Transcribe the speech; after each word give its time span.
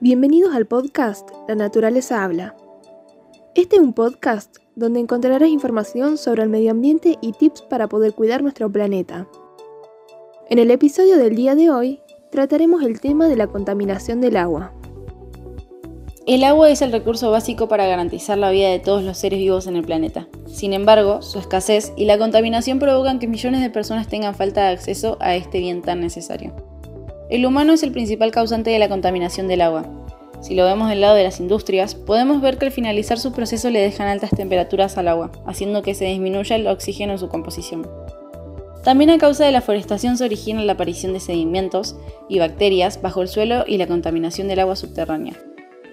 Bienvenidos 0.00 0.54
al 0.54 0.64
podcast 0.64 1.28
La 1.48 1.56
Naturaleza 1.56 2.22
Habla. 2.22 2.54
Este 3.56 3.74
es 3.74 3.82
un 3.82 3.94
podcast 3.94 4.58
donde 4.76 5.00
encontrarás 5.00 5.48
información 5.48 6.18
sobre 6.18 6.44
el 6.44 6.48
medio 6.48 6.70
ambiente 6.70 7.18
y 7.20 7.32
tips 7.32 7.62
para 7.62 7.88
poder 7.88 8.14
cuidar 8.14 8.40
nuestro 8.40 8.70
planeta. 8.70 9.26
En 10.50 10.60
el 10.60 10.70
episodio 10.70 11.18
del 11.18 11.34
día 11.34 11.56
de 11.56 11.70
hoy 11.70 12.00
trataremos 12.30 12.84
el 12.84 13.00
tema 13.00 13.26
de 13.26 13.34
la 13.34 13.48
contaminación 13.48 14.20
del 14.20 14.36
agua. 14.36 14.72
El 16.28 16.44
agua 16.44 16.70
es 16.70 16.80
el 16.80 16.92
recurso 16.92 17.32
básico 17.32 17.66
para 17.66 17.88
garantizar 17.88 18.38
la 18.38 18.52
vida 18.52 18.68
de 18.68 18.78
todos 18.78 19.02
los 19.02 19.18
seres 19.18 19.40
vivos 19.40 19.66
en 19.66 19.74
el 19.74 19.84
planeta. 19.84 20.28
Sin 20.46 20.74
embargo, 20.74 21.22
su 21.22 21.40
escasez 21.40 21.92
y 21.96 22.04
la 22.04 22.18
contaminación 22.18 22.78
provocan 22.78 23.18
que 23.18 23.26
millones 23.26 23.62
de 23.62 23.70
personas 23.70 24.06
tengan 24.06 24.36
falta 24.36 24.60
de 24.60 24.74
acceso 24.74 25.16
a 25.18 25.34
este 25.34 25.58
bien 25.58 25.82
tan 25.82 25.98
necesario. 26.00 26.67
El 27.30 27.44
humano 27.44 27.74
es 27.74 27.82
el 27.82 27.92
principal 27.92 28.30
causante 28.30 28.70
de 28.70 28.78
la 28.78 28.88
contaminación 28.88 29.48
del 29.48 29.60
agua. 29.60 29.86
Si 30.40 30.54
lo 30.54 30.64
vemos 30.64 30.88
del 30.88 31.02
lado 31.02 31.14
de 31.14 31.24
las 31.24 31.40
industrias, 31.40 31.94
podemos 31.94 32.40
ver 32.40 32.56
que 32.56 32.66
al 32.66 32.72
finalizar 32.72 33.18
su 33.18 33.32
proceso 33.32 33.68
le 33.68 33.80
dejan 33.80 34.08
altas 34.08 34.30
temperaturas 34.30 34.96
al 34.96 35.08
agua, 35.08 35.30
haciendo 35.44 35.82
que 35.82 35.94
se 35.94 36.06
disminuya 36.06 36.56
el 36.56 36.66
oxígeno 36.66 37.12
en 37.12 37.18
su 37.18 37.28
composición. 37.28 37.86
También 38.82 39.10
a 39.10 39.18
causa 39.18 39.44
de 39.44 39.52
la 39.52 39.60
forestación 39.60 40.16
se 40.16 40.24
origina 40.24 40.62
la 40.62 40.72
aparición 40.72 41.12
de 41.12 41.20
sedimentos 41.20 41.96
y 42.30 42.38
bacterias 42.38 43.02
bajo 43.02 43.20
el 43.20 43.28
suelo 43.28 43.64
y 43.66 43.76
la 43.76 43.86
contaminación 43.86 44.48
del 44.48 44.60
agua 44.60 44.76
subterránea. 44.76 45.34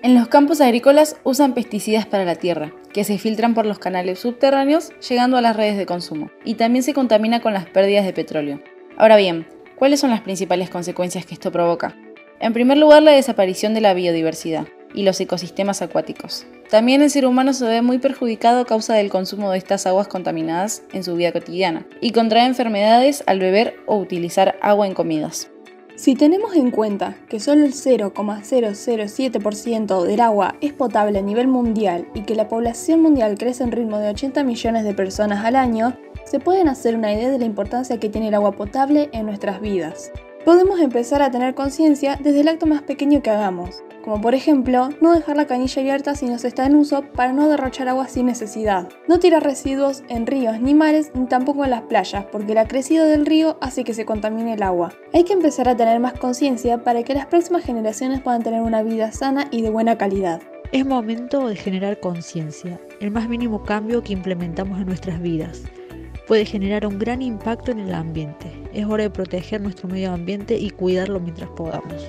En 0.03 0.15
los 0.15 0.29
campos 0.29 0.61
agrícolas 0.61 1.17
usan 1.25 1.53
pesticidas 1.53 2.05
para 2.05 2.23
la 2.23 2.35
tierra, 2.35 2.73
que 2.93 3.03
se 3.03 3.17
filtran 3.17 3.55
por 3.55 3.65
los 3.65 3.79
canales 3.79 4.19
subterráneos 4.19 4.91
llegando 5.09 5.35
a 5.35 5.41
las 5.41 5.57
redes 5.57 5.77
de 5.77 5.85
consumo, 5.85 6.29
y 6.45 6.53
también 6.53 6.83
se 6.83 6.93
contamina 6.93 7.41
con 7.41 7.53
las 7.53 7.65
pérdidas 7.65 8.05
de 8.05 8.13
petróleo. 8.13 8.61
Ahora 8.97 9.17
bien, 9.17 9.47
¿Cuáles 9.75 9.99
son 9.99 10.09
las 10.09 10.21
principales 10.21 10.69
consecuencias 10.69 11.25
que 11.25 11.33
esto 11.33 11.51
provoca? 11.51 11.97
En 12.39 12.53
primer 12.53 12.77
lugar, 12.77 13.03
la 13.03 13.11
desaparición 13.11 13.73
de 13.73 13.81
la 13.81 13.93
biodiversidad 13.93 14.67
y 14.93 15.03
los 15.03 15.19
ecosistemas 15.19 15.81
acuáticos. 15.81 16.47
También 16.69 17.01
el 17.01 17.09
ser 17.09 17.25
humano 17.25 17.51
se 17.51 17.65
ve 17.65 17.81
muy 17.81 17.99
perjudicado 17.99 18.61
a 18.61 18.65
causa 18.65 18.93
del 18.93 19.09
consumo 19.09 19.51
de 19.51 19.57
estas 19.57 19.85
aguas 19.85 20.07
contaminadas 20.07 20.83
en 20.93 21.03
su 21.03 21.13
vida 21.15 21.33
cotidiana 21.33 21.85
y 21.99 22.11
contrae 22.11 22.45
enfermedades 22.45 23.21
al 23.27 23.39
beber 23.39 23.75
o 23.85 23.97
utilizar 23.97 24.57
agua 24.61 24.87
en 24.87 24.93
comidas. 24.93 25.51
Si 25.97 26.15
tenemos 26.15 26.55
en 26.55 26.71
cuenta 26.71 27.17
que 27.29 27.41
solo 27.41 27.65
el 27.65 27.73
0,007% 27.73 30.03
del 30.03 30.19
agua 30.19 30.55
es 30.59 30.73
potable 30.73 31.19
a 31.19 31.21
nivel 31.21 31.47
mundial 31.47 32.07
y 32.13 32.21
que 32.21 32.35
la 32.35 32.47
población 32.47 33.01
mundial 33.01 33.37
crece 33.37 33.63
en 33.63 33.71
ritmo 33.71 33.99
de 33.99 34.09
80 34.09 34.43
millones 34.43 34.83
de 34.83 34.93
personas 34.93 35.45
al 35.45 35.55
año, 35.55 35.97
se 36.25 36.39
pueden 36.39 36.67
hacer 36.67 36.95
una 36.95 37.13
idea 37.13 37.29
de 37.29 37.39
la 37.39 37.45
importancia 37.45 37.99
que 37.99 38.09
tiene 38.09 38.27
el 38.27 38.33
agua 38.33 38.51
potable 38.51 39.09
en 39.13 39.25
nuestras 39.25 39.61
vidas. 39.61 40.11
Podemos 40.43 40.79
empezar 40.79 41.23
a 41.23 41.31
tener 41.31 41.55
conciencia 41.55 42.19
desde 42.21 42.41
el 42.41 42.47
acto 42.47 42.67
más 42.67 42.83
pequeño 42.83 43.23
que 43.23 43.31
hagamos, 43.31 43.83
como 44.03 44.21
por 44.21 44.35
ejemplo, 44.35 44.89
no 45.01 45.11
dejar 45.11 45.37
la 45.37 45.47
canilla 45.47 45.81
abierta 45.81 46.13
si 46.13 46.27
no 46.27 46.37
se 46.37 46.47
está 46.47 46.67
en 46.67 46.75
uso 46.75 47.01
para 47.01 47.33
no 47.33 47.49
derrochar 47.49 47.89
agua 47.89 48.07
sin 48.07 48.27
necesidad. 48.27 48.87
No 49.07 49.17
tirar 49.17 49.41
residuos 49.41 50.03
en 50.07 50.27
ríos 50.27 50.61
ni 50.61 50.75
mares 50.75 51.09
ni 51.15 51.25
tampoco 51.25 51.63
en 51.63 51.71
las 51.71 51.81
playas, 51.81 52.25
porque 52.31 52.53
la 52.53 52.67
crecida 52.67 53.05
del 53.05 53.25
río 53.25 53.57
hace 53.61 53.83
que 53.83 53.95
se 53.95 54.05
contamine 54.05 54.53
el 54.53 54.61
agua. 54.61 54.93
Hay 55.13 55.23
que 55.23 55.33
empezar 55.33 55.67
a 55.67 55.75
tener 55.75 55.99
más 55.99 56.13
conciencia 56.13 56.83
para 56.83 57.01
que 57.01 57.15
las 57.15 57.25
próximas 57.25 57.63
generaciones 57.63 58.21
puedan 58.21 58.43
tener 58.43 58.61
una 58.61 58.83
vida 58.83 59.11
sana 59.11 59.47
y 59.49 59.63
de 59.63 59.71
buena 59.71 59.97
calidad. 59.97 60.43
Es 60.71 60.85
momento 60.85 61.47
de 61.47 61.55
generar 61.55 61.99
conciencia, 61.99 62.79
el 62.99 63.09
más 63.09 63.27
mínimo 63.27 63.63
cambio 63.63 64.03
que 64.03 64.13
implementamos 64.13 64.79
en 64.79 64.85
nuestras 64.85 65.19
vidas 65.19 65.63
puede 66.27 66.45
generar 66.45 66.85
un 66.85 66.99
gran 66.99 67.21
impacto 67.21 67.71
en 67.71 67.79
el 67.79 67.93
ambiente. 67.93 68.51
Es 68.73 68.85
hora 68.85 69.03
de 69.03 69.09
proteger 69.09 69.61
nuestro 69.61 69.87
medio 69.87 70.11
ambiente 70.11 70.57
y 70.57 70.69
cuidarlo 70.69 71.19
mientras 71.19 71.49
podamos. 71.51 72.05